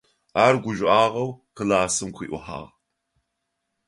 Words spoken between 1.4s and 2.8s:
классым къыӀухьагъ.